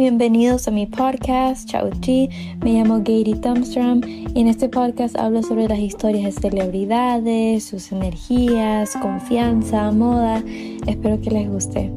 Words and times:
Bienvenidos 0.00 0.66
a 0.66 0.70
mi 0.70 0.86
podcast 0.86 1.68
Chao 1.68 1.90
G. 1.90 2.30
Me 2.64 2.72
llamo 2.72 3.00
Gary 3.00 3.38
Thumbstrom 3.38 4.00
y 4.02 4.40
en 4.40 4.48
este 4.48 4.70
podcast 4.70 5.14
hablo 5.14 5.42
sobre 5.42 5.68
las 5.68 5.78
historias 5.78 6.36
de 6.36 6.40
celebridades, 6.40 7.66
sus 7.66 7.92
energías, 7.92 8.96
confianza, 8.96 9.92
moda. 9.92 10.42
Espero 10.86 11.20
que 11.20 11.30
les 11.30 11.50
guste. 11.50 11.90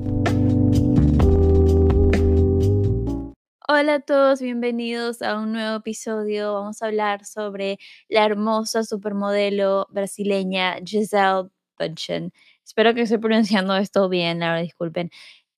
Hola 3.70 3.94
a 3.94 4.00
todos, 4.02 4.42
bienvenidos 4.42 5.22
a 5.22 5.40
un 5.40 5.54
nuevo 5.54 5.78
episodio. 5.78 6.56
Vamos 6.56 6.82
a 6.82 6.88
hablar 6.88 7.24
sobre 7.24 7.78
la 8.10 8.26
hermosa 8.26 8.84
supermodelo 8.84 9.88
brasileña 9.92 10.76
Giselle 10.84 11.52
Bündchen. 11.80 12.34
Espero 12.66 12.94
que 12.94 13.04
esté 13.04 13.18
pronunciando 13.18 13.78
esto 13.78 14.10
bien, 14.10 14.44
ahora 14.44 14.60
disculpen. 14.60 15.10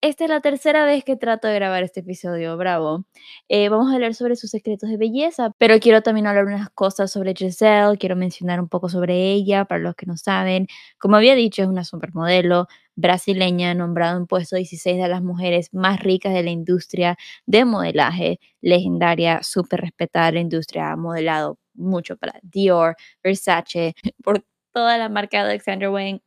Esta 0.05 0.25
es 0.25 0.29
la 0.29 0.39
tercera 0.39 0.85
vez 0.85 1.03
que 1.03 1.15
trato 1.15 1.47
de 1.47 1.55
grabar 1.55 1.81
este 1.81 2.01
episodio, 2.01 2.55
bravo. 2.57 3.05
Eh, 3.49 3.69
vamos 3.69 3.91
a 3.91 3.95
hablar 3.95 4.13
sobre 4.13 4.35
sus 4.35 4.51
secretos 4.51 4.87
de 4.87 4.97
belleza, 4.97 5.51
pero 5.57 5.79
quiero 5.79 6.03
también 6.03 6.27
hablar 6.27 6.45
unas 6.45 6.69
cosas 6.69 7.11
sobre 7.11 7.33
Giselle, 7.33 7.97
quiero 7.97 8.15
mencionar 8.15 8.61
un 8.61 8.69
poco 8.69 8.87
sobre 8.87 9.31
ella, 9.31 9.65
para 9.65 9.81
los 9.81 9.95
que 9.95 10.05
no 10.05 10.15
saben. 10.15 10.67
Como 10.99 11.15
había 11.15 11.33
dicho, 11.33 11.63
es 11.63 11.67
una 11.67 11.83
supermodelo 11.83 12.67
brasileña 12.95 13.73
nombrada 13.73 14.15
en 14.15 14.27
puesto 14.27 14.57
16 14.57 14.95
de 14.95 15.07
las 15.07 15.23
mujeres 15.23 15.73
más 15.73 15.99
ricas 15.99 16.35
de 16.35 16.43
la 16.43 16.51
industria 16.51 17.17
de 17.47 17.65
modelaje, 17.65 18.39
legendaria, 18.61 19.41
súper 19.41 19.81
respetada 19.81 20.31
la 20.33 20.39
industria, 20.41 20.91
ha 20.91 20.95
modelado 20.97 21.57
mucho 21.73 22.15
para 22.15 22.39
Dior, 22.43 22.95
Versace, 23.23 23.95
por 24.23 24.45
toda 24.71 24.99
la 24.99 25.09
marca 25.09 25.43
de 25.43 25.49
Alexander 25.49 25.89
Wang, 25.89 26.19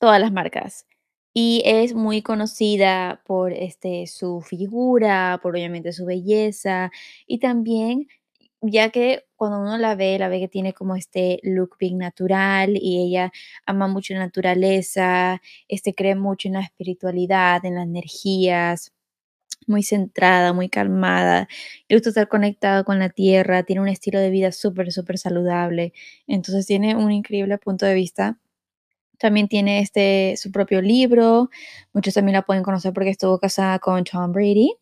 todas 0.00 0.20
las 0.20 0.32
marcas 0.32 0.87
y 1.40 1.62
es 1.64 1.94
muy 1.94 2.20
conocida 2.20 3.22
por 3.24 3.52
este, 3.52 4.08
su 4.08 4.40
figura, 4.40 5.38
por 5.40 5.54
obviamente 5.54 5.92
su 5.92 6.04
belleza 6.04 6.90
y 7.28 7.38
también 7.38 8.08
ya 8.60 8.90
que 8.90 9.24
cuando 9.36 9.60
uno 9.60 9.78
la 9.78 9.94
ve, 9.94 10.18
la 10.18 10.28
ve 10.28 10.40
que 10.40 10.48
tiene 10.48 10.72
como 10.74 10.96
este 10.96 11.38
look 11.44 11.76
bien 11.78 11.98
natural 11.98 12.76
y 12.76 12.98
ella 13.06 13.30
ama 13.66 13.86
mucho 13.86 14.14
la 14.14 14.20
naturaleza, 14.20 15.40
este, 15.68 15.94
cree 15.94 16.16
mucho 16.16 16.48
en 16.48 16.54
la 16.54 16.62
espiritualidad, 16.62 17.64
en 17.64 17.76
las 17.76 17.84
energías, 17.84 18.92
muy 19.68 19.84
centrada, 19.84 20.52
muy 20.52 20.68
calmada, 20.68 21.48
le 21.88 21.96
gusta 21.96 22.10
estar 22.10 22.28
conectado 22.28 22.84
con 22.84 22.98
la 22.98 23.10
tierra, 23.10 23.62
tiene 23.64 23.82
un 23.82 23.88
estilo 23.88 24.20
de 24.20 24.30
vida 24.30 24.52
súper, 24.52 24.92
súper 24.92 25.18
saludable, 25.18 25.92
entonces 26.26 26.66
tiene 26.66 26.96
un 26.96 27.12
increíble 27.12 27.58
punto 27.58 27.86
de 27.86 27.94
vista 27.94 28.38
también 29.18 29.48
tiene 29.48 29.80
este, 29.80 30.34
su 30.36 30.50
propio 30.52 30.80
libro. 30.80 31.50
Muchos 31.92 32.14
también 32.14 32.34
la 32.34 32.42
pueden 32.42 32.62
conocer 32.62 32.92
porque 32.92 33.10
estuvo 33.10 33.38
casada 33.38 33.78
con 33.78 34.04
Tom 34.04 34.32
Brady. 34.32 34.74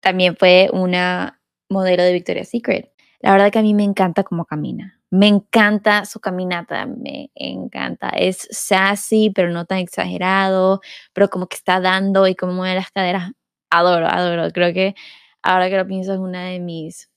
También 0.00 0.36
fue 0.36 0.70
una 0.72 1.40
modelo 1.68 2.02
de 2.02 2.12
Victoria's 2.12 2.48
Secret. 2.48 2.92
La 3.20 3.32
verdad 3.32 3.50
que 3.50 3.58
a 3.58 3.62
mí 3.62 3.74
me 3.74 3.84
encanta 3.84 4.22
cómo 4.22 4.44
camina. 4.44 5.00
Me 5.10 5.28
encanta 5.28 6.04
su 6.04 6.20
caminata, 6.20 6.86
me 6.86 7.30
encanta. 7.34 8.10
Es 8.10 8.48
sassy, 8.50 9.30
pero 9.30 9.50
no 9.50 9.64
tan 9.64 9.78
exagerado, 9.78 10.80
pero 11.12 11.30
como 11.30 11.46
que 11.46 11.56
está 11.56 11.80
dando 11.80 12.26
y 12.26 12.34
como 12.34 12.52
mueve 12.52 12.74
las 12.74 12.90
caderas. 12.90 13.32
Adoro, 13.70 14.08
adoro. 14.08 14.50
Creo 14.52 14.74
que 14.74 14.94
ahora 15.42 15.70
que 15.70 15.76
lo 15.76 15.86
pienso 15.86 16.12
es 16.14 16.18
una 16.18 16.46
de 16.46 16.60
mis 16.60 17.08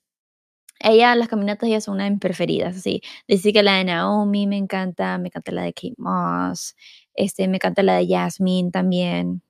ella, 0.79 1.15
las 1.15 1.27
caminatas 1.27 1.69
ya 1.69 1.81
son 1.81 1.95
una 1.95 2.05
de 2.05 2.11
mis 2.11 2.19
preferidas, 2.19 2.77
así. 2.77 3.01
Decir 3.27 3.53
que 3.53 3.63
la 3.63 3.77
de 3.77 3.85
Naomi 3.85 4.47
me 4.47 4.57
encanta, 4.57 5.17
me 5.17 5.27
encanta 5.27 5.51
la 5.51 5.63
de 5.63 5.73
Kate 5.73 5.95
Moss, 5.97 6.75
este, 7.13 7.47
me 7.47 7.57
encanta 7.57 7.83
la 7.83 7.97
de 7.97 8.07
Jasmine 8.07 8.71
también. 8.71 9.41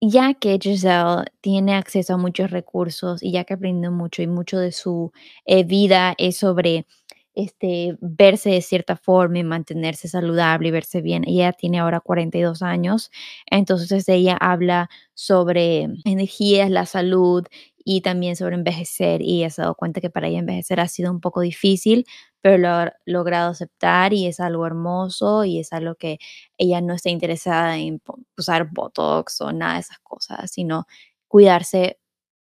Ya 0.00 0.34
que 0.34 0.58
Giselle 0.60 1.24
tiene 1.40 1.74
acceso 1.74 2.14
a 2.14 2.18
muchos 2.18 2.50
recursos 2.50 3.22
y 3.22 3.32
ya 3.32 3.44
que 3.44 3.54
aprendió 3.54 3.90
mucho 3.92 4.22
y 4.22 4.26
mucho 4.26 4.58
de 4.58 4.72
su 4.72 5.12
eh, 5.46 5.64
vida 5.64 6.14
es 6.18 6.36
sobre 6.38 6.86
este, 7.34 7.96
verse 8.00 8.50
de 8.50 8.60
cierta 8.62 8.96
forma 8.96 9.38
y 9.38 9.44
mantenerse 9.44 10.08
saludable 10.08 10.68
y 10.68 10.70
verse 10.72 11.00
bien. 11.02 11.24
Ella 11.26 11.52
tiene 11.52 11.78
ahora 11.80 12.00
42 12.00 12.62
años, 12.62 13.10
entonces 13.50 14.08
ella 14.08 14.36
habla 14.40 14.88
sobre 15.14 15.88
energías, 16.04 16.70
la 16.70 16.86
salud 16.86 17.44
y 17.84 18.00
también 18.00 18.36
sobre 18.36 18.54
envejecer 18.56 19.22
y 19.22 19.38
ella 19.40 19.50
se 19.50 19.60
ha 19.62 19.64
dado 19.64 19.74
cuenta 19.76 20.00
que 20.00 20.10
para 20.10 20.28
ella 20.28 20.38
envejecer 20.40 20.80
ha 20.80 20.88
sido 20.88 21.10
un 21.12 21.20
poco 21.20 21.40
difícil, 21.42 22.06
pero 22.40 22.58
lo 22.58 22.68
ha 22.68 22.92
logrado 23.06 23.50
aceptar 23.50 24.12
y 24.14 24.26
es 24.26 24.40
algo 24.40 24.66
hermoso 24.66 25.44
y 25.44 25.60
es 25.60 25.72
algo 25.72 25.94
que 25.96 26.18
ella 26.58 26.80
no 26.80 26.94
está 26.94 27.10
interesada 27.10 27.76
en 27.78 28.00
usar 28.38 28.68
Botox 28.72 29.40
o 29.42 29.52
nada 29.52 29.74
de 29.74 29.80
esas 29.80 29.98
cosas, 30.00 30.50
sino 30.50 30.86
cuidarse 31.28 31.98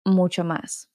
mucho 0.04 0.44
más. 0.44 0.88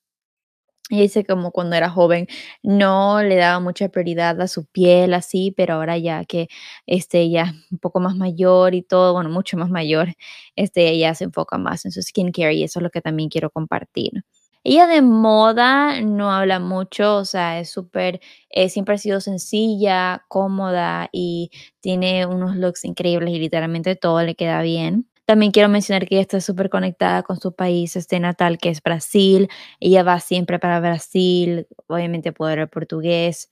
Y 0.89 1.01
dice 1.01 1.25
como 1.25 1.51
cuando 1.51 1.75
era 1.75 1.89
joven 1.89 2.28
no 2.61 3.23
le 3.23 3.38
daba 3.38 3.59
mucha 3.59 3.89
prioridad 3.89 4.39
a 4.39 4.47
su 4.47 4.66
piel 4.67 5.16
así, 5.16 5.51
pero 5.57 5.73
ahora 5.75 5.97
ya 5.97 6.25
que 6.25 6.47
este, 6.85 7.22
ella 7.22 7.45
es 7.55 7.72
un 7.72 7.79
poco 7.79 8.00
más 8.00 8.16
mayor 8.16 8.75
y 8.75 8.84
todo, 8.84 9.13
bueno, 9.13 9.29
mucho 9.31 9.57
más 9.57 9.69
mayor, 9.72 10.13
este, 10.55 10.89
ella 10.89 11.16
se 11.16 11.23
enfoca 11.25 11.57
más 11.57 11.85
en 11.85 11.91
su 11.91 12.01
skincare 12.03 12.53
y 12.53 12.63
eso 12.63 12.79
es 12.79 12.84
lo 12.84 12.91
que 12.91 13.01
también 13.01 13.29
quiero 13.29 13.50
compartir. 13.50 14.23
Ella 14.67 14.87
de 14.87 15.03
moda 15.03 16.01
no 16.01 16.31
habla 16.31 16.59
mucho, 16.59 17.17
o 17.17 17.25
sea, 17.25 17.59
es 17.59 17.69
súper, 17.69 18.19
eh, 18.49 18.67
siempre 18.69 18.95
ha 18.95 18.97
sido 18.97 19.21
sencilla, 19.21 20.25
cómoda 20.27 21.07
y 21.11 21.51
tiene 21.81 22.25
unos 22.25 22.55
looks 22.55 22.83
increíbles 22.83 23.29
y 23.35 23.39
literalmente 23.39 23.95
todo 23.95 24.23
le 24.23 24.33
queda 24.33 24.63
bien. 24.63 25.07
También 25.25 25.51
quiero 25.51 25.69
mencionar 25.69 26.07
que 26.07 26.15
ella 26.15 26.23
está 26.23 26.41
súper 26.41 26.71
conectada 26.71 27.21
con 27.21 27.39
su 27.39 27.53
país 27.53 27.95
este 27.95 28.19
natal, 28.19 28.57
que 28.57 28.69
es 28.69 28.81
Brasil. 28.81 29.49
Ella 29.79 30.01
va 30.01 30.19
siempre 30.19 30.57
para 30.57 30.79
Brasil, 30.79 31.67
obviamente 31.85 32.33
poder 32.33 32.57
el 32.57 32.67
portugués. 32.67 33.51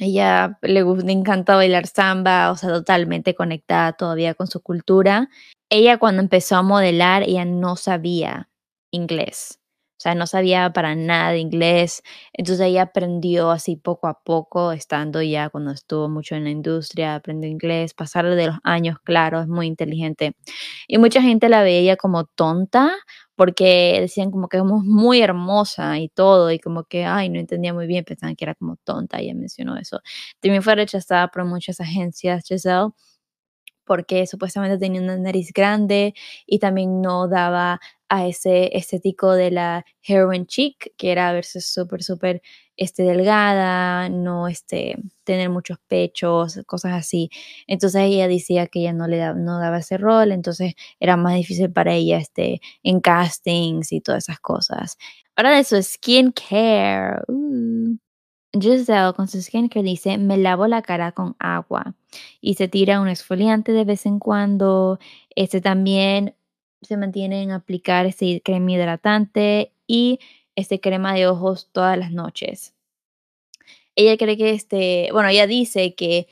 Ella 0.00 0.58
le, 0.62 0.84
le 0.84 1.12
encanta 1.12 1.56
bailar 1.56 1.86
samba, 1.86 2.52
o 2.52 2.56
sea, 2.56 2.70
totalmente 2.70 3.34
conectada 3.34 3.92
todavía 3.94 4.34
con 4.34 4.46
su 4.48 4.60
cultura. 4.62 5.30
Ella 5.70 5.98
cuando 5.98 6.22
empezó 6.22 6.56
a 6.56 6.62
modelar, 6.62 7.22
ella 7.24 7.44
no 7.44 7.76
sabía 7.76 8.48
inglés. 8.90 9.60
O 9.98 10.00
sea, 10.00 10.14
no 10.14 10.26
sabía 10.28 10.70
para 10.72 10.94
nada 10.94 11.32
de 11.32 11.40
inglés. 11.40 12.02
Entonces 12.32 12.66
ella 12.66 12.82
aprendió 12.82 13.50
así 13.50 13.74
poco 13.76 14.06
a 14.06 14.20
poco, 14.22 14.70
estando 14.72 15.20
ya 15.22 15.50
cuando 15.50 15.72
estuvo 15.72 16.08
mucho 16.08 16.36
en 16.36 16.44
la 16.44 16.50
industria, 16.50 17.16
aprendió 17.16 17.50
inglés, 17.50 17.94
pasar 17.94 18.26
de 18.32 18.46
los 18.46 18.56
años, 18.62 18.98
claro, 19.04 19.40
es 19.40 19.48
muy 19.48 19.66
inteligente. 19.66 20.36
Y 20.88 20.98
mucha 20.98 21.20
gente 21.22 21.48
la 21.48 21.62
veía 21.62 21.96
como 21.96 22.24
tonta 22.26 22.92
porque 23.36 23.98
decían 24.00 24.30
como 24.32 24.48
que 24.48 24.58
es 24.58 24.64
muy 24.64 25.20
hermosa 25.22 25.98
y 26.00 26.08
todo, 26.08 26.50
y 26.52 26.58
como 26.58 26.84
que, 26.84 27.04
ay, 27.04 27.28
no 27.30 27.38
entendía 27.38 27.72
muy 27.74 27.86
bien, 27.86 28.04
pensaban 28.04 28.34
que 28.36 28.44
era 28.44 28.54
como 28.56 28.76
tonta, 28.84 29.18
ella 29.20 29.34
mencionó 29.34 29.76
eso. 29.76 30.00
También 30.40 30.62
fue 30.62 30.74
rechazada 30.74 31.28
por 31.28 31.44
muchas 31.44 31.80
agencias, 31.80 32.44
Giselle, 32.48 32.88
porque 33.84 34.26
supuestamente 34.26 34.78
tenía 34.78 35.00
una 35.02 35.16
nariz 35.18 35.52
grande 35.54 36.14
y 36.46 36.58
también 36.58 37.00
no 37.02 37.28
daba 37.28 37.80
a 38.08 38.26
ese 38.26 38.76
estético 38.76 39.32
de 39.32 39.50
la 39.50 39.84
heroin 40.02 40.46
chic, 40.46 40.92
que 40.96 41.12
era 41.12 41.32
verse 41.32 41.60
súper, 41.60 42.02
súper 42.02 42.42
este, 42.76 43.02
delgada, 43.02 44.08
no 44.08 44.48
este, 44.48 44.96
tener 45.24 45.50
muchos 45.50 45.78
pechos, 45.88 46.60
cosas 46.66 46.92
así. 46.92 47.30
Entonces 47.66 48.02
ella 48.02 48.28
decía 48.28 48.66
que 48.68 48.80
ella 48.80 48.92
no 48.92 49.06
le 49.08 49.18
no 49.34 49.58
daba 49.58 49.78
ese 49.78 49.98
rol, 49.98 50.32
entonces 50.32 50.74
era 51.00 51.16
más 51.16 51.34
difícil 51.34 51.72
para 51.72 51.94
ella 51.94 52.18
este, 52.18 52.60
en 52.82 53.00
castings 53.00 53.92
y 53.92 54.00
todas 54.00 54.24
esas 54.24 54.40
cosas. 54.40 54.96
Ahora 55.36 55.56
de 55.56 55.64
su 55.64 55.82
skincare. 55.82 57.22
Uh. 57.28 57.98
Giselle 58.52 59.12
con 59.14 59.28
su 59.28 59.42
skincare 59.42 59.84
dice, 59.84 60.16
me 60.18 60.38
lavo 60.38 60.66
la 60.66 60.82
cara 60.82 61.12
con 61.12 61.36
agua 61.38 61.94
y 62.40 62.54
se 62.54 62.66
tira 62.68 63.00
un 63.00 63.08
exfoliante 63.08 63.72
de 63.72 63.84
vez 63.84 64.06
en 64.06 64.18
cuando. 64.18 64.98
Este 65.36 65.60
también 65.60 66.34
se 66.82 66.96
mantiene 66.96 67.42
en 67.42 67.50
aplicar 67.50 68.06
este 68.06 68.40
crema 68.42 68.72
hidratante 68.72 69.72
y 69.86 70.20
este 70.56 70.80
crema 70.80 71.14
de 71.14 71.26
ojos 71.26 71.68
todas 71.72 71.98
las 71.98 72.12
noches. 72.12 72.74
Ella 73.96 74.16
cree 74.16 74.36
que 74.36 74.50
este, 74.50 75.08
bueno, 75.12 75.28
ella 75.28 75.46
dice 75.46 75.94
que 75.94 76.28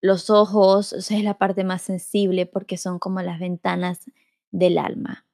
los 0.00 0.30
ojos 0.30 0.92
es 0.92 1.24
la 1.24 1.38
parte 1.38 1.64
más 1.64 1.82
sensible 1.82 2.46
porque 2.46 2.76
son 2.76 2.98
como 2.98 3.20
las 3.22 3.38
ventanas 3.40 4.10
del 4.50 4.78
alma. 4.78 5.26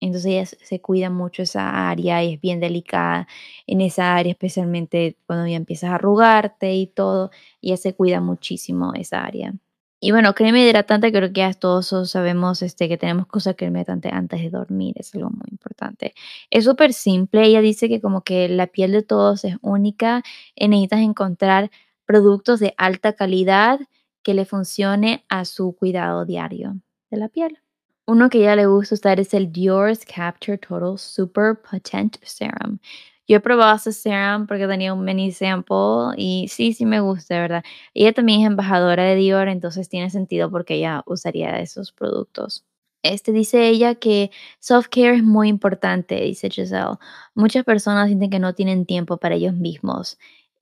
Entonces 0.00 0.30
ella 0.32 0.46
se 0.46 0.80
cuida 0.80 1.10
mucho 1.10 1.42
esa 1.42 1.88
área 1.90 2.22
y 2.22 2.34
es 2.34 2.40
bien 2.40 2.60
delicada 2.60 3.26
en 3.66 3.80
esa 3.80 4.14
área, 4.16 4.32
especialmente 4.32 5.16
cuando 5.26 5.46
ya 5.46 5.56
empiezas 5.56 5.90
a 5.90 5.94
arrugarte 5.96 6.74
y 6.74 6.86
todo. 6.86 7.30
Ella 7.62 7.76
se 7.76 7.94
cuida 7.94 8.20
muchísimo 8.20 8.92
esa 8.94 9.24
área. 9.24 9.54
Y 10.00 10.10
bueno, 10.10 10.34
crema 10.34 10.60
hidratante, 10.60 11.10
creo 11.10 11.32
que 11.32 11.40
ya 11.40 11.52
todos 11.54 11.88
sabemos 12.10 12.60
este, 12.62 12.88
que 12.88 12.98
tenemos 12.98 13.26
que 13.26 13.38
usar 13.38 13.56
crema 13.56 13.78
hidratante 13.80 14.10
antes 14.12 14.40
de 14.42 14.50
dormir, 14.50 14.94
es 14.98 15.14
algo 15.14 15.30
muy 15.30 15.46
importante. 15.50 16.14
Es 16.50 16.64
súper 16.64 16.92
simple, 16.92 17.44
ella 17.46 17.62
dice 17.62 17.88
que 17.88 18.00
como 18.00 18.22
que 18.22 18.48
la 18.48 18.66
piel 18.66 18.92
de 18.92 19.02
todos 19.02 19.44
es 19.44 19.56
única 19.62 20.22
y 20.54 20.68
necesitas 20.68 21.00
encontrar 21.00 21.70
productos 22.04 22.60
de 22.60 22.74
alta 22.76 23.14
calidad 23.14 23.80
que 24.22 24.34
le 24.34 24.44
funcione 24.44 25.24
a 25.28 25.44
su 25.44 25.74
cuidado 25.74 26.24
diario 26.26 26.76
de 27.10 27.16
la 27.16 27.28
piel. 27.28 27.58
Uno 28.08 28.30
que 28.30 28.38
ya 28.40 28.54
le 28.54 28.66
gusta 28.66 28.94
usar 28.94 29.18
es 29.18 29.34
el 29.34 29.50
Dior's 29.50 30.04
Capture 30.04 30.56
Total 30.58 30.96
Super 30.96 31.56
Potent 31.60 32.16
Serum. 32.22 32.78
Yo 33.26 33.38
he 33.38 33.40
probado 33.40 33.74
ese 33.74 33.92
serum 33.92 34.46
porque 34.46 34.68
tenía 34.68 34.94
un 34.94 35.04
mini 35.04 35.32
sample 35.32 36.14
y 36.16 36.46
sí, 36.48 36.72
sí 36.72 36.86
me 36.86 37.00
gusta, 37.00 37.40
verdad. 37.40 37.64
Ella 37.94 38.12
también 38.12 38.42
es 38.42 38.46
embajadora 38.46 39.02
de 39.02 39.16
Dior, 39.16 39.48
entonces 39.48 39.88
tiene 39.88 40.10
sentido 40.10 40.48
porque 40.52 40.74
ella 40.74 41.02
usaría 41.06 41.58
esos 41.58 41.90
productos. 41.90 42.64
Este 43.02 43.32
dice 43.32 43.68
ella 43.68 43.96
que 43.96 44.30
self-care 44.60 45.16
es 45.16 45.24
muy 45.24 45.48
importante, 45.48 46.20
dice 46.20 46.48
Giselle. 46.48 46.98
Muchas 47.34 47.64
personas 47.64 48.06
sienten 48.06 48.30
que 48.30 48.38
no 48.38 48.54
tienen 48.54 48.86
tiempo 48.86 49.16
para 49.16 49.34
ellos 49.34 49.54
mismos. 49.54 50.16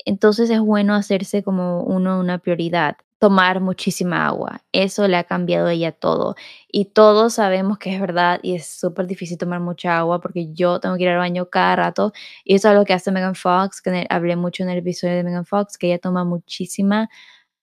Entonces 0.06 0.48
es 0.48 0.60
bueno 0.60 0.94
hacerse 0.94 1.42
como 1.42 1.82
uno 1.82 2.18
una 2.20 2.38
prioridad 2.38 2.96
tomar 3.24 3.62
muchísima 3.62 4.26
agua. 4.26 4.60
Eso 4.70 5.08
le 5.08 5.16
ha 5.16 5.24
cambiado 5.24 5.68
a 5.68 5.72
ella 5.72 5.92
todo. 5.92 6.34
Y 6.68 6.84
todos 6.84 7.32
sabemos 7.32 7.78
que 7.78 7.94
es 7.94 7.98
verdad 7.98 8.38
y 8.42 8.54
es 8.54 8.66
súper 8.66 9.06
difícil 9.06 9.38
tomar 9.38 9.60
mucha 9.60 9.96
agua 9.96 10.20
porque 10.20 10.52
yo 10.52 10.78
tengo 10.78 10.96
que 10.98 11.04
ir 11.04 11.08
al 11.08 11.16
baño 11.16 11.48
cada 11.48 11.74
rato. 11.74 12.12
Y 12.44 12.54
eso 12.54 12.68
es 12.68 12.74
lo 12.74 12.84
que 12.84 12.92
hace 12.92 13.10
Megan 13.12 13.34
Fox, 13.34 13.80
que 13.80 14.06
hablé 14.10 14.36
mucho 14.36 14.62
en 14.62 14.68
el 14.68 14.78
episodio 14.80 15.14
de 15.14 15.24
Megan 15.24 15.46
Fox, 15.46 15.78
que 15.78 15.86
ella 15.86 15.98
toma 15.98 16.24
muchísima 16.24 17.08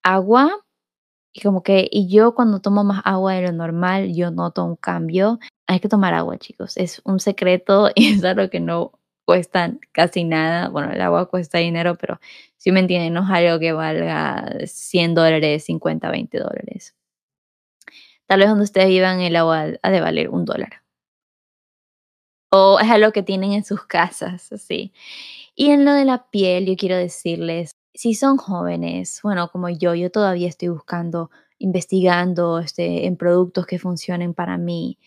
agua. 0.02 0.52
Y 1.34 1.42
como 1.42 1.64
que, 1.64 1.88
y 1.92 2.10
yo 2.10 2.34
cuando 2.36 2.60
tomo 2.62 2.84
más 2.84 3.04
agua 3.06 3.34
de 3.34 3.44
lo 3.44 3.52
normal, 3.52 4.14
yo 4.16 4.32
noto 4.32 4.66
un 4.66 4.78
cambio. 4.78 5.40
Hay 5.68 5.80
que 5.80 5.90
tomar 5.90 6.16
agua, 6.16 6.40
chicos. 6.40 6.76
Es 6.78 7.02
un 7.06 7.20
secreto 7.20 7.92
y 7.96 8.14
es 8.16 8.24
algo 8.24 8.50
que 8.50 8.60
no 8.60 8.94
cuestan 9.26 9.80
casi 9.92 10.24
nada. 10.24 10.70
Bueno, 10.70 10.92
el 10.92 11.02
agua 11.02 11.30
cuesta 11.30 11.58
dinero, 11.60 11.96
pero 11.96 12.20
si 12.58 12.72
me 12.72 12.80
entienden, 12.82 13.14
no 13.14 13.24
es 13.24 13.30
algo 13.30 13.60
que 13.60 13.74
valga 13.74 14.58
100 14.66 15.16
dólares, 15.16 15.66
50, 15.66 16.10
20 16.12 16.38
dólares. 16.40 16.96
Tal 18.28 18.40
vez 18.40 18.50
donde 18.50 18.64
ustedes 18.64 18.88
vivan 18.88 19.20
el 19.22 19.36
agua 19.36 19.66
ha 19.82 19.92
de 19.92 20.02
valer 20.02 20.30
un 20.30 20.46
dólar. 20.46 20.82
O 22.54 22.80
es 22.80 22.90
algo 22.90 23.12
que 23.12 23.24
tienen 23.24 23.54
en 23.54 23.64
sus 23.64 23.86
casas, 23.86 24.52
así. 24.52 24.94
Y 25.56 25.72
en 25.72 25.86
lo 25.86 25.94
de 25.94 26.06
la 26.06 26.30
piel, 26.30 26.66
yo 26.66 26.76
quiero 26.76 26.98
decirles, 26.98 27.72
si 27.94 28.14
son 28.14 28.38
jóvenes, 28.38 29.20
bueno, 29.24 29.50
como 29.50 29.70
yo, 29.70 29.96
yo 29.96 30.12
todavía 30.12 30.48
estoy 30.48 30.70
buscando, 30.70 31.30
investigando 31.60 32.60
este, 32.60 33.06
en 33.06 33.18
productos 33.18 33.66
que 33.66 33.80
funcionen 33.80 34.34
para 34.34 34.58
mí. 34.58 34.98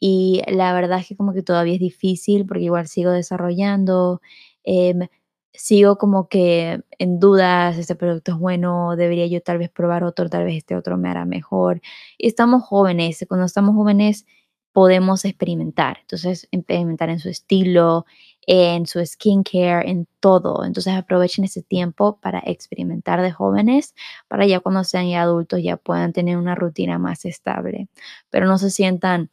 Y 0.00 0.42
la 0.48 0.72
verdad 0.74 1.00
es 1.00 1.08
que 1.08 1.16
como 1.16 1.32
que 1.32 1.42
todavía 1.42 1.74
es 1.74 1.80
difícil 1.80 2.46
porque 2.46 2.64
igual 2.64 2.88
sigo 2.88 3.10
desarrollando, 3.10 4.20
em, 4.64 5.08
sigo 5.52 5.96
como 5.98 6.28
que 6.28 6.82
en 6.98 7.20
dudas, 7.20 7.78
este 7.78 7.94
producto 7.94 8.32
es 8.32 8.38
bueno, 8.38 8.96
debería 8.96 9.26
yo 9.26 9.40
tal 9.42 9.58
vez 9.58 9.70
probar 9.70 10.04
otro, 10.04 10.28
tal 10.28 10.44
vez 10.44 10.56
este 10.56 10.76
otro 10.76 10.96
me 10.98 11.08
hará 11.08 11.24
mejor. 11.24 11.80
Y 12.18 12.26
estamos 12.28 12.64
jóvenes, 12.64 13.24
cuando 13.28 13.46
estamos 13.46 13.74
jóvenes 13.74 14.26
podemos 14.72 15.24
experimentar, 15.24 15.98
entonces 16.00 16.48
experimentar 16.50 17.08
en 17.08 17.20
su 17.20 17.28
estilo, 17.28 18.06
en 18.46 18.86
su 18.86 19.04
skincare, 19.06 19.88
en 19.88 20.08
todo. 20.20 20.64
Entonces 20.64 20.94
aprovechen 20.94 21.44
ese 21.44 21.62
tiempo 21.62 22.18
para 22.20 22.40
experimentar 22.44 23.22
de 23.22 23.30
jóvenes, 23.30 23.94
para 24.28 24.46
ya 24.46 24.58
cuando 24.60 24.82
sean 24.84 25.08
ya 25.08 25.22
adultos 25.22 25.62
ya 25.62 25.76
puedan 25.76 26.12
tener 26.12 26.36
una 26.38 26.56
rutina 26.56 26.98
más 26.98 27.24
estable, 27.24 27.88
pero 28.30 28.46
no 28.46 28.58
se 28.58 28.70
sientan 28.70 29.30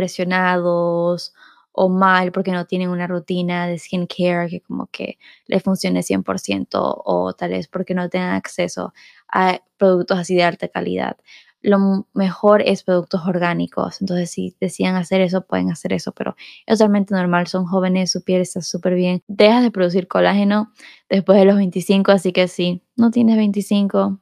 presionados 0.00 1.34
o 1.72 1.88
mal 1.90 2.32
porque 2.32 2.52
no 2.52 2.64
tienen 2.64 2.88
una 2.88 3.06
rutina 3.06 3.66
de 3.66 3.78
skincare 3.78 4.48
que 4.48 4.60
como 4.62 4.86
que 4.86 5.18
les 5.46 5.62
funcione 5.62 6.02
100% 6.02 7.02
o 7.04 7.32
tal 7.34 7.50
vez 7.50 7.68
porque 7.68 7.94
no 7.94 8.08
tengan 8.08 8.34
acceso 8.34 8.94
a 9.28 9.60
productos 9.76 10.18
así 10.18 10.34
de 10.34 10.44
alta 10.44 10.68
calidad. 10.68 11.16
Lo 11.62 12.06
mejor 12.14 12.62
es 12.62 12.82
productos 12.82 13.20
orgánicos, 13.26 14.00
entonces 14.00 14.30
si 14.30 14.56
decían 14.58 14.96
hacer 14.96 15.20
eso, 15.20 15.42
pueden 15.46 15.70
hacer 15.70 15.92
eso, 15.92 16.12
pero 16.12 16.34
es 16.64 16.78
totalmente 16.78 17.14
normal, 17.14 17.46
son 17.48 17.66
jóvenes, 17.66 18.10
su 18.10 18.24
piel 18.24 18.40
está 18.40 18.62
súper 18.62 18.94
bien. 18.94 19.22
Dejas 19.28 19.62
de 19.62 19.70
producir 19.70 20.08
colágeno 20.08 20.72
después 21.10 21.38
de 21.38 21.44
los 21.44 21.56
25, 21.56 22.12
así 22.12 22.32
que 22.32 22.48
si 22.48 22.82
no 22.96 23.10
tienes 23.10 23.36
25, 23.36 24.18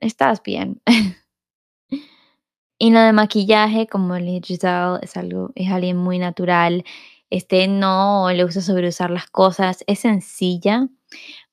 estás 0.00 0.42
bien. 0.42 0.82
Y 2.80 2.90
lo 2.92 3.00
de 3.00 3.12
maquillaje, 3.12 3.88
como 3.88 4.16
le 4.18 4.40
Giselle, 4.40 4.98
es 5.02 5.16
algo, 5.16 5.50
es 5.56 5.70
alguien 5.70 5.96
muy 5.96 6.18
natural. 6.18 6.84
Este 7.28 7.66
no 7.66 8.30
le 8.32 8.44
gusta 8.44 8.60
sobreusar 8.60 9.10
las 9.10 9.26
cosas, 9.28 9.82
es 9.88 10.00
sencilla. 10.00 10.88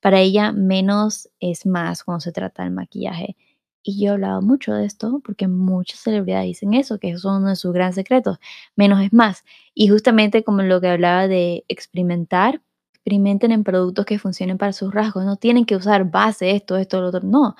Para 0.00 0.20
ella, 0.20 0.52
menos 0.52 1.28
es 1.40 1.66
más 1.66 2.04
cuando 2.04 2.20
se 2.20 2.32
trata 2.32 2.62
del 2.62 2.72
maquillaje. 2.72 3.36
Y 3.82 4.00
yo 4.00 4.10
he 4.10 4.14
hablado 4.14 4.40
mucho 4.42 4.72
de 4.74 4.86
esto 4.86 5.20
porque 5.24 5.48
muchas 5.48 6.00
celebridades 6.00 6.46
dicen 6.46 6.74
eso, 6.74 6.98
que 6.98 7.10
eso 7.10 7.18
es 7.18 7.24
uno 7.38 7.48
de 7.48 7.56
sus 7.56 7.72
grandes 7.72 7.96
secretos. 7.96 8.38
Menos 8.76 9.02
es 9.02 9.12
más. 9.12 9.44
Y 9.74 9.88
justamente 9.88 10.44
como 10.44 10.62
lo 10.62 10.80
que 10.80 10.88
hablaba 10.88 11.28
de 11.28 11.64
experimentar, 11.68 12.62
experimenten 12.94 13.52
en 13.52 13.64
productos 13.64 14.04
que 14.06 14.18
funcionen 14.18 14.58
para 14.58 14.72
sus 14.72 14.92
rasgos. 14.92 15.24
No 15.24 15.36
tienen 15.36 15.64
que 15.66 15.76
usar 15.76 16.10
base, 16.10 16.52
esto, 16.52 16.76
esto, 16.76 17.00
lo 17.00 17.08
otro. 17.08 17.20
No 17.22 17.56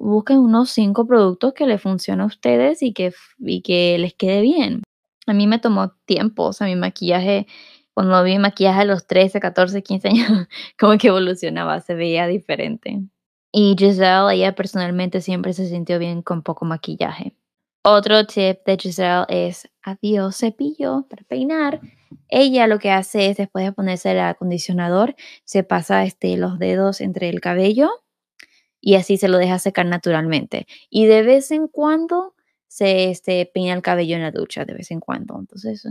busquen 0.00 0.38
unos 0.38 0.70
cinco 0.70 1.06
productos 1.06 1.52
que 1.52 1.66
les 1.66 1.80
funcionen 1.80 2.22
a 2.22 2.26
ustedes 2.26 2.82
y 2.82 2.92
que, 2.92 3.12
y 3.38 3.60
que 3.62 3.98
les 3.98 4.14
quede 4.14 4.40
bien. 4.40 4.82
A 5.26 5.34
mí 5.34 5.46
me 5.46 5.58
tomó 5.58 5.92
tiempo, 6.06 6.44
o 6.44 6.52
sea, 6.52 6.66
mi 6.66 6.74
maquillaje, 6.74 7.46
cuando 7.94 8.22
vi 8.24 8.38
maquillaje 8.38 8.80
a 8.80 8.84
los 8.84 9.06
13, 9.06 9.40
14, 9.40 9.82
15 9.82 10.08
años, 10.08 10.48
como 10.78 10.96
que 10.96 11.08
evolucionaba, 11.08 11.80
se 11.80 11.94
veía 11.94 12.26
diferente. 12.26 13.00
Y 13.52 13.76
Giselle, 13.78 14.32
ella 14.32 14.54
personalmente 14.54 15.20
siempre 15.20 15.52
se 15.52 15.68
sintió 15.68 15.98
bien 15.98 16.22
con 16.22 16.42
poco 16.42 16.64
maquillaje. 16.64 17.34
Otro 17.82 18.26
tip 18.26 18.64
de 18.64 18.76
Giselle 18.78 19.24
es 19.28 19.68
adiós 19.82 20.36
cepillo 20.36 21.06
para 21.08 21.24
peinar. 21.24 21.80
Ella 22.28 22.66
lo 22.66 22.78
que 22.78 22.90
hace 22.90 23.28
es 23.28 23.36
después 23.36 23.64
de 23.64 23.72
ponerse 23.72 24.12
el 24.12 24.20
acondicionador, 24.20 25.14
se 25.44 25.62
pasa 25.62 26.04
este, 26.04 26.36
los 26.36 26.58
dedos 26.58 27.00
entre 27.00 27.28
el 27.28 27.40
cabello 27.40 27.90
y 28.80 28.94
así 28.94 29.16
se 29.16 29.28
lo 29.28 29.38
deja 29.38 29.58
secar 29.58 29.86
naturalmente. 29.86 30.66
Y 30.88 31.06
de 31.06 31.22
vez 31.22 31.50
en 31.50 31.68
cuando 31.68 32.34
se 32.66 33.10
este, 33.10 33.46
peina 33.46 33.74
el 33.74 33.82
cabello 33.82 34.16
en 34.16 34.22
la 34.22 34.30
ducha, 34.30 34.64
de 34.64 34.74
vez 34.74 34.90
en 34.90 35.00
cuando. 35.00 35.38
Entonces, 35.38 35.84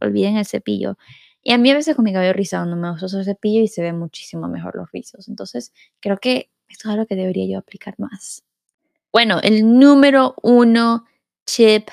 olviden 0.00 0.36
el 0.36 0.46
cepillo. 0.46 0.98
Y 1.42 1.52
a 1.52 1.58
mí 1.58 1.70
a 1.70 1.74
veces 1.74 1.94
con 1.94 2.04
mi 2.04 2.12
cabello 2.12 2.32
rizado 2.32 2.66
no 2.66 2.76
me 2.76 2.90
uso 2.90 3.18
el 3.18 3.24
cepillo 3.24 3.62
y 3.62 3.68
se 3.68 3.82
ven 3.82 3.98
muchísimo 3.98 4.48
mejor 4.48 4.74
los 4.76 4.90
rizos. 4.90 5.28
Entonces, 5.28 5.72
creo 6.00 6.18
que 6.18 6.50
esto 6.68 6.88
es 6.88 6.94
algo 6.94 7.06
que 7.06 7.16
debería 7.16 7.46
yo 7.46 7.58
aplicar 7.58 7.94
más. 7.98 8.42
Bueno, 9.12 9.38
el 9.42 9.78
número 9.78 10.34
uno 10.42 11.04
chip 11.46 11.88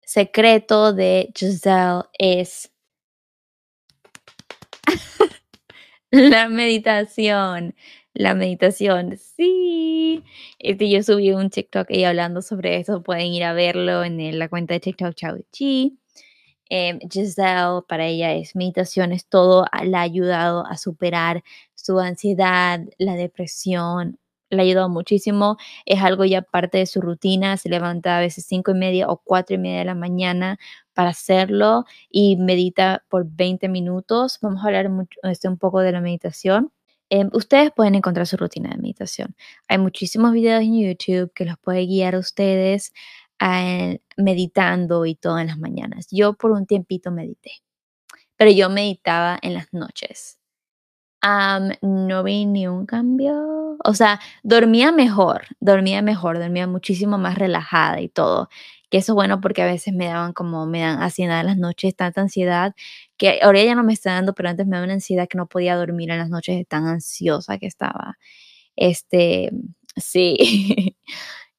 secreto 0.00 0.92
de 0.92 1.30
Giselle 1.34 2.04
es 2.18 2.70
la 6.10 6.48
meditación 6.48 7.74
la 8.16 8.34
meditación. 8.34 9.16
Sí. 9.18 10.24
Este, 10.58 10.88
yo 10.90 11.02
subí 11.02 11.32
un 11.32 11.50
TikTok 11.50 11.90
ahí 11.90 12.04
hablando 12.04 12.42
sobre 12.42 12.78
eso. 12.78 13.02
Pueden 13.02 13.26
ir 13.28 13.44
a 13.44 13.52
verlo 13.52 14.04
en 14.04 14.38
la 14.38 14.48
cuenta 14.48 14.74
de 14.74 14.80
TikTok 14.80 15.14
Chao 15.14 15.36
Chi. 15.52 15.98
Eh, 16.70 16.98
Giselle, 17.10 17.82
para 17.88 18.06
ella 18.06 18.34
es 18.34 18.56
meditación, 18.56 19.12
es 19.12 19.26
todo, 19.28 19.66
la 19.84 20.00
ha 20.00 20.02
ayudado 20.02 20.66
a 20.66 20.76
superar 20.78 21.44
su 21.74 22.00
ansiedad, 22.00 22.80
la 22.98 23.14
depresión, 23.14 24.18
le 24.50 24.62
ha 24.62 24.64
ayudado 24.64 24.88
muchísimo, 24.88 25.58
es 25.86 26.02
algo 26.02 26.24
ya 26.24 26.42
parte 26.42 26.78
de 26.78 26.86
su 26.86 27.00
rutina, 27.00 27.56
se 27.56 27.68
levanta 27.68 28.18
a 28.18 28.20
veces 28.20 28.46
cinco 28.48 28.72
y 28.72 28.74
media 28.74 29.08
o 29.08 29.18
cuatro 29.22 29.54
y 29.56 29.58
media 29.58 29.80
de 29.80 29.84
la 29.86 29.94
mañana 29.94 30.58
para 30.94 31.10
hacerlo 31.10 31.84
y 32.10 32.36
medita 32.36 33.04
por 33.08 33.26
20 33.28 33.68
minutos. 33.68 34.38
Vamos 34.42 34.64
a 34.64 34.66
hablar 34.68 34.88
mucho, 34.90 35.18
este, 35.24 35.48
un 35.48 35.58
poco 35.58 35.80
de 35.80 35.92
la 35.92 36.00
meditación. 36.00 36.72
Em, 37.10 37.30
ustedes 37.32 37.70
pueden 37.74 37.94
encontrar 37.94 38.26
su 38.26 38.36
rutina 38.36 38.70
de 38.70 38.78
meditación. 38.78 39.36
Hay 39.68 39.78
muchísimos 39.78 40.32
videos 40.32 40.62
en 40.62 40.80
YouTube 40.80 41.32
que 41.34 41.44
los 41.44 41.58
puede 41.58 41.86
guiar 41.86 42.14
a 42.16 42.18
ustedes 42.18 42.92
eh, 43.40 44.00
meditando 44.16 45.06
y 45.06 45.14
todo 45.14 45.38
las 45.44 45.58
mañanas. 45.58 46.08
Yo 46.10 46.34
por 46.34 46.50
un 46.52 46.66
tiempito 46.66 47.10
medité, 47.12 47.52
pero 48.36 48.50
yo 48.52 48.70
meditaba 48.70 49.38
en 49.42 49.54
las 49.54 49.72
noches. 49.72 50.38
no 51.82 52.22
vi 52.24 52.46
ni 52.46 52.66
un 52.68 52.86
cambio. 52.86 53.34
O 53.84 53.94
sea, 53.94 54.20
dormía 54.42 54.92
mejor, 54.92 55.42
dormía 55.60 56.02
mejor, 56.02 56.38
dormía 56.38 56.66
muchísimo 56.66 57.18
más 57.18 57.36
relajada 57.38 58.00
y 58.00 58.08
todo 58.08 58.48
que 58.90 58.98
eso 58.98 59.12
es 59.12 59.14
bueno 59.14 59.40
porque 59.40 59.62
a 59.62 59.66
veces 59.66 59.94
me 59.94 60.06
daban 60.06 60.32
como, 60.32 60.66
me 60.66 60.80
dan 60.80 61.02
ansiedad 61.02 61.40
en 61.40 61.46
las 61.46 61.58
noches, 61.58 61.94
tanta 61.96 62.20
ansiedad, 62.20 62.74
que 63.16 63.40
ahora 63.42 63.62
ya 63.62 63.74
no 63.74 63.84
me 63.84 63.92
está 63.92 64.12
dando, 64.12 64.34
pero 64.34 64.48
antes 64.48 64.66
me 64.66 64.72
daba 64.76 64.84
una 64.84 64.94
ansiedad 64.94 65.28
que 65.28 65.38
no 65.38 65.46
podía 65.48 65.76
dormir 65.76 66.10
en 66.10 66.18
las 66.18 66.30
noches 66.30 66.56
de 66.56 66.64
tan 66.64 66.86
ansiosa 66.86 67.58
que 67.58 67.66
estaba. 67.66 68.18
Este, 68.76 69.50
sí. 69.96 70.96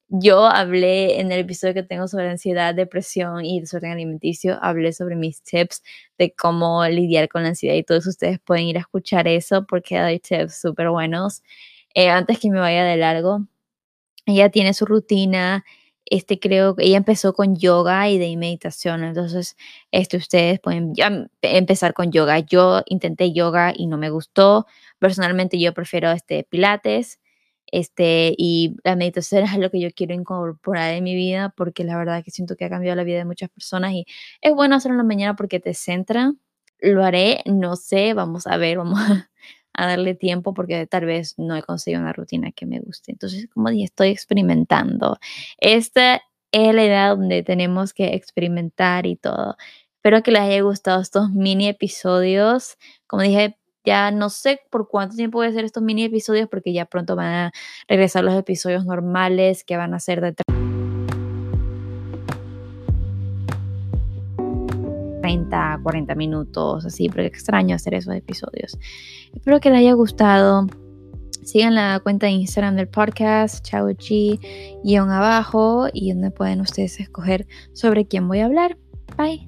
Yo 0.10 0.46
hablé 0.46 1.20
en 1.20 1.34
el 1.34 1.40
episodio 1.42 1.74
que 1.74 1.84
tengo 1.84 2.08
sobre 2.08 2.30
ansiedad, 2.30 2.74
depresión 2.74 3.44
y 3.46 3.60
desorden 3.60 3.92
alimenticio, 3.92 4.58
hablé 4.62 4.94
sobre 4.94 5.18
mis 5.18 5.42
tips 5.42 5.84
de 6.18 6.34
cómo 6.34 6.86
lidiar 6.88 7.28
con 7.28 7.44
la 7.44 7.50
ansiedad 7.50 7.76
y 7.76 7.84
todos 7.84 8.08
ustedes 8.08 8.40
pueden 8.40 8.66
ir 8.68 8.78
a 8.78 8.82
escuchar 8.82 9.28
eso 9.28 9.66
porque 9.68 9.98
hay 9.98 10.20
tips 10.20 10.62
súper 10.62 10.90
buenos. 10.90 11.44
Eh, 11.94 12.10
antes 12.10 12.40
que 12.40 12.50
me 12.50 12.60
vaya 12.60 12.86
de 12.86 12.96
largo, 12.96 13.48
ella 14.26 14.50
tiene 14.50 14.74
su 14.74 14.86
rutina, 14.86 15.66
este 16.12 16.40
creo 16.40 16.76
que 16.76 16.86
ella 16.86 16.98
empezó 16.98 17.34
con 17.34 17.56
yoga 17.58 18.10
y 18.10 18.18
de 18.18 18.36
meditación, 18.38 19.04
entonces 19.04 19.58
este, 19.92 20.18
ustedes 20.18 20.60
pueden 20.60 20.94
ya 20.96 21.28
empezar 21.42 21.94
con 21.94 22.12
yoga. 22.12 22.40
Yo 22.40 22.84
intenté 22.88 23.34
yoga 23.34 23.74
y 23.76 23.88
no 23.88 23.98
me 23.98 24.10
gustó. 24.10 24.68
Personalmente 25.00 25.60
yo 25.60 25.74
prefiero 25.74 26.12
este 26.12 26.44
pilates 26.44 27.20
este, 27.72 28.34
y 28.38 28.78
la 28.84 28.96
meditación 28.96 29.44
es 29.46 29.52
algo 29.52 29.70
que 29.70 29.80
yo 29.80 29.90
quiero 29.96 30.14
incorporar 30.14 30.94
en 30.94 31.04
mi 31.04 31.16
vida 31.16 31.54
porque 31.56 31.84
la 31.84 31.98
verdad 31.98 32.24
que 32.24 32.32
siento 32.32 32.56
que 32.56 32.66
ha 32.66 32.70
cambiado 32.70 32.96
la 32.96 33.04
vida 33.04 33.18
de 33.18 33.26
muchas 33.26 33.50
personas 33.50 33.94
y 33.94 34.06
es 34.42 34.54
bueno 34.54 34.76
hacerlo 34.76 34.96
en 34.96 35.00
la 35.00 35.04
mañana 35.04 35.36
porque 35.36 35.60
te 35.60 35.74
centra. 35.74 36.34
Lo 36.80 37.04
haré, 37.04 37.42
no 37.46 37.76
sé, 37.76 38.14
vamos 38.14 38.46
a 38.48 38.58
ver, 38.58 38.78
vamos 38.78 39.00
a, 39.00 39.30
darle 39.74 40.16
tiempo 40.16 40.54
porque 40.54 40.88
tal 40.88 41.06
vez 41.06 41.36
no 41.38 41.56
he 41.56 41.64
conseguido 41.64 42.02
una 42.02 42.14
rutina 42.14 42.52
que 42.52 42.66
me 42.66 42.80
guste. 42.80 43.12
Entonces, 43.12 43.48
como 43.54 43.70
dije, 43.70 43.86
estoy 43.86 44.10
experimentando. 44.10 45.18
Esta 45.60 46.22
es 46.52 46.74
la 46.74 46.84
edad 46.84 47.18
donde 47.18 47.44
tenemos 47.44 47.94
que 47.94 48.16
experimentar 48.16 49.06
y 49.06 49.16
todo. 49.16 49.58
Espero 49.98 50.24
que 50.24 50.32
les 50.32 50.42
haya 50.42 50.62
gustado 50.62 51.02
estos 51.02 51.32
mini 51.32 51.68
episodios. 51.68 52.78
Como 53.08 53.24
dije, 53.24 53.58
ya 53.86 54.12
no 54.12 54.30
sé 54.30 54.62
por 54.70 54.88
cuánto 54.90 55.16
tiempo 55.16 55.38
voy 55.40 55.48
a 55.48 55.50
hacer 55.50 55.66
estos 55.66 55.84
mini 55.84 56.06
episodios 56.06 56.50
porque 56.50 56.74
ya 56.74 56.86
pronto 56.86 57.16
van 57.16 57.34
a 57.34 57.52
regresar 57.88 58.24
los 58.24 58.36
episodios 58.36 58.86
normales 58.86 59.64
que 59.64 59.78
van 59.78 59.94
a 59.94 60.00
ser 60.00 60.22
de 60.22 60.34
30 65.28 65.74
a 65.74 65.82
40 65.82 66.16
minutos, 66.16 66.86
así, 66.86 67.10
porque 67.10 67.26
extraño 67.26 67.76
hacer 67.76 67.94
esos 67.96 68.16
episodios. 68.16 68.78
Espero 69.34 69.60
que 69.60 69.70
les 69.70 69.80
haya 69.80 69.94
gustado. 69.94 70.68
Sigan 71.44 71.76
la 71.76 72.00
cuenta 72.02 72.28
de 72.28 72.34
Instagram 72.34 72.76
del 72.76 72.88
podcast, 72.88 73.66
Chao 73.66 73.92
Chi, 73.94 74.40
guion 74.84 75.10
abajo, 75.10 75.88
y 75.92 76.12
donde 76.12 76.32
pueden 76.32 76.62
ustedes 76.62 77.00
escoger 77.00 77.46
sobre 77.74 78.06
quién 78.06 78.28
voy 78.28 78.40
a 78.40 78.46
hablar. 78.46 78.78
Bye. 79.18 79.47